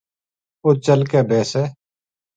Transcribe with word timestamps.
اُت 0.65 0.75
چل 0.85 0.99
کے 1.11 1.21
بیسے 1.29 1.63